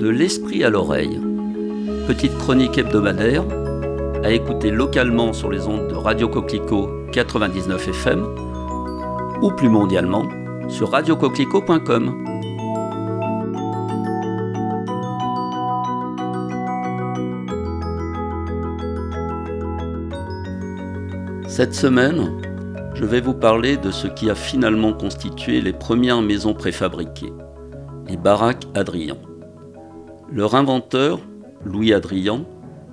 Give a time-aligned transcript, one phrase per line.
[0.00, 1.20] De l'esprit à l'oreille.
[2.06, 3.44] Petite chronique hebdomadaire
[4.24, 8.24] à écouter localement sur les ondes de Radio Coquelicot 99 FM
[9.42, 10.26] ou plus mondialement
[10.70, 12.24] sur radiocoquelicot.com.
[21.46, 22.40] Cette semaine,
[22.94, 27.34] je vais vous parler de ce qui a finalement constitué les premières maisons préfabriquées,
[28.08, 29.18] les baraques Adrian.
[30.32, 31.20] Leur inventeur,
[31.64, 32.44] Louis Adrian,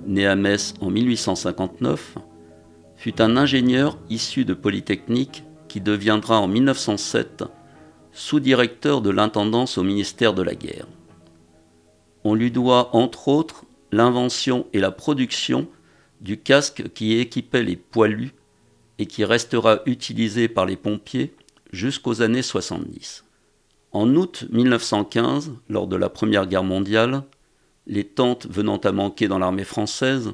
[0.04, 2.16] né à Metz en 1859,
[2.96, 7.44] fut un ingénieur issu de Polytechnique qui deviendra en 1907
[8.10, 10.88] sous-directeur de l'intendance au ministère de la Guerre.
[12.24, 15.68] On lui doit entre autres l'invention et la production
[16.20, 18.32] du casque qui équipait les poilus
[18.98, 21.32] et qui restera utilisé par les pompiers
[21.70, 23.27] jusqu'aux années 70.
[23.92, 27.22] En août 1915, lors de la Première Guerre mondiale,
[27.86, 30.32] les tentes venant à manquer dans l'armée française,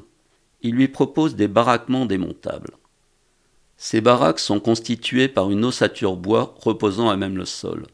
[0.61, 2.71] il lui propose des baraquements démontables.
[3.77, 7.87] Ces baraques sont constituées par une ossature bois reposant à même le sol,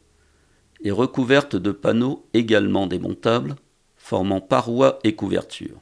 [0.82, 3.54] et recouvertes de panneaux également démontables,
[3.96, 5.80] formant parois et couvertures.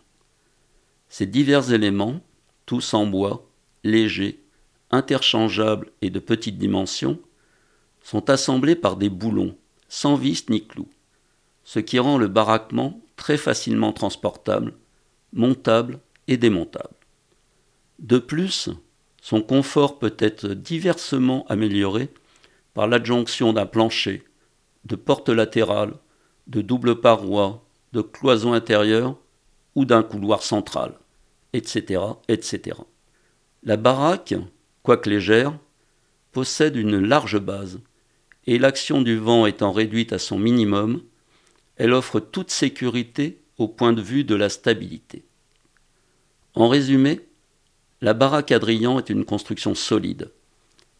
[1.09, 2.21] Ces divers éléments,
[2.67, 3.49] tous en bois,
[3.83, 4.43] légers,
[4.91, 7.19] interchangeables et de petite dimension,
[8.03, 9.57] sont assemblés par des boulons,
[9.91, 10.89] sans vis ni clous,
[11.65, 14.73] ce qui rend le baraquement très facilement transportable,
[15.35, 16.95] montable et démontable.
[17.99, 18.71] De plus,
[19.21, 22.09] son confort peut être diversement amélioré
[22.73, 24.25] par l'adjonction d'un plancher,
[24.87, 25.93] de portes latérales,
[26.47, 29.19] de doubles parois, de cloisons intérieures
[29.75, 30.95] ou d'un couloir central,
[31.53, 32.79] etc., etc.
[33.63, 34.35] La baraque
[34.83, 35.59] quoique légère,
[36.33, 37.81] possède une large base,
[38.47, 41.03] et l'action du vent étant réduite à son minimum,
[41.77, 45.25] elle offre toute sécurité au point de vue de la stabilité.
[46.55, 47.21] En résumé,
[48.01, 50.31] la baraque Adrian est une construction solide,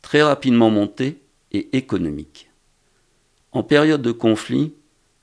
[0.03, 1.21] très rapidement montée
[1.53, 2.51] et économique.
[3.53, 4.75] En période de conflit,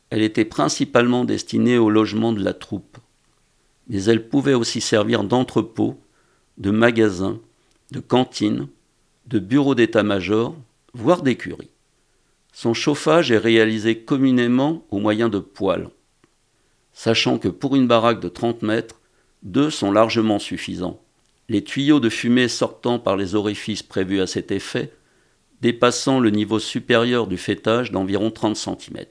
[0.10, 2.98] elle était principalement destinée au logement de la troupe,
[3.88, 6.00] mais elle pouvait aussi servir d'entrepôt,
[6.58, 7.40] de magasin
[7.92, 8.68] de cantine,
[9.28, 10.56] de bureau d'état-major,
[10.94, 11.70] voire d'écurie.
[12.60, 15.92] Son chauffage est réalisé communément au moyen de poêles,
[16.92, 19.00] sachant que pour une baraque de 30 mètres,
[19.44, 21.00] deux sont largement suffisants,
[21.50, 24.92] les tuyaux de fumée sortant par les orifices prévus à cet effet
[25.62, 29.06] dépassant le niveau supérieur du fêtage d'environ 30 cm.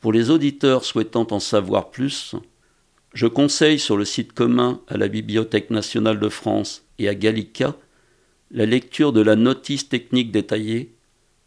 [0.00, 2.34] Pour les auditeurs souhaitant en savoir plus,
[3.12, 7.76] je conseille sur le site commun à la Bibliothèque nationale de France et à Gallica
[8.50, 10.95] la lecture de la notice technique détaillée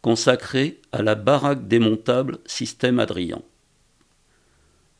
[0.02, 3.42] consacrée à la baraque démontable système Adrian.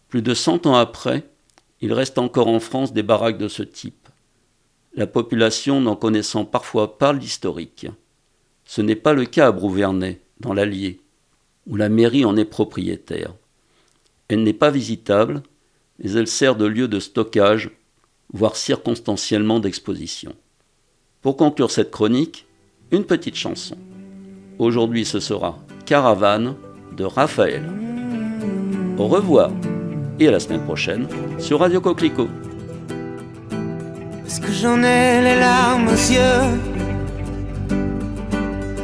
[0.08, 1.28] Plus de cent ans après,
[1.80, 4.00] il reste encore en France des baraques de ce type,
[4.94, 7.86] la population n'en connaissant parfois pas l'historique.
[8.64, 11.00] Ce n'est pas le cas à Brouvernet, dans l'Allier,
[11.66, 13.34] où la mairie en est propriétaire.
[14.28, 15.42] Elle n'est pas visitable,
[15.98, 17.70] mais elle sert de lieu de stockage,
[18.32, 20.34] voire circonstanciellement d'exposition.
[21.22, 22.46] Pour conclure cette chronique,
[22.90, 23.76] une petite chanson.
[24.60, 25.56] Aujourd'hui ce sera
[25.86, 26.54] Caravane
[26.94, 27.62] de Raphaël.
[28.98, 29.50] Au revoir
[30.18, 32.28] et à la semaine prochaine sur Radio Coquelicot.
[34.26, 36.44] Est-ce que j'en ai les larmes aux yeux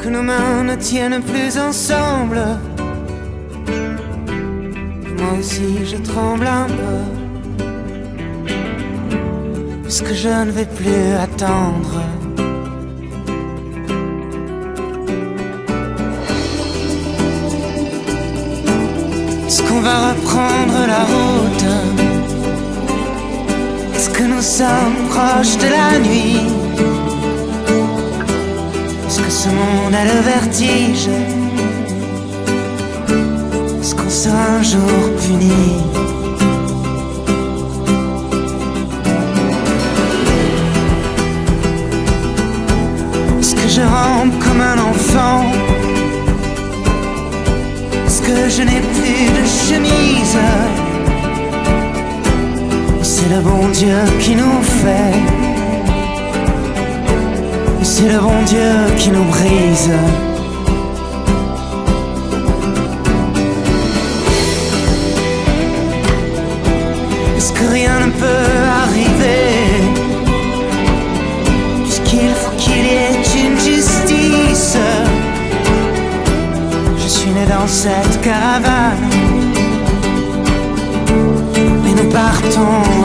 [0.03, 2.41] Que nos mains ne tiennent plus ensemble
[5.19, 7.01] Moi aussi je tremble un peu
[9.83, 12.01] Puisque je ne vais plus attendre
[19.49, 21.65] On va reprendre la route.
[23.95, 26.41] Est-ce que nous sommes proches de la nuit.
[29.07, 31.09] Est-ce que ce monde a le vertige.
[33.81, 34.81] Est-ce qu'on sera un jour
[35.21, 35.83] puni.
[43.39, 45.56] Est-ce que je rampe comme un enfant
[48.49, 50.39] je n'ai plus de chemise.
[53.03, 55.15] C'est le bon Dieu qui nous fait.
[57.83, 59.91] C'est le bon Dieu qui nous brise.
[67.37, 69.56] Est-ce que rien ne peut arriver?
[77.49, 79.11] dans cette caravane.
[81.83, 82.96] Mais nous partons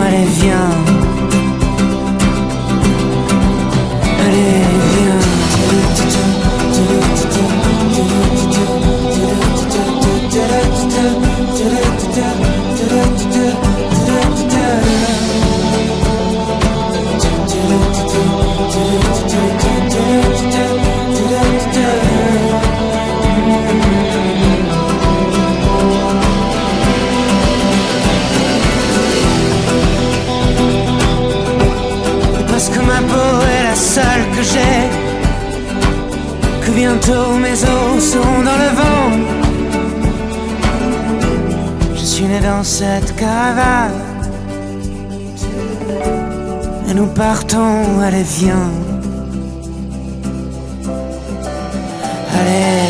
[36.76, 39.12] Bientôt mes os seront dans le vent.
[41.96, 43.92] Je suis né dans cette caravane
[46.90, 48.70] Et nous partons, allez viens.
[52.40, 52.81] Allez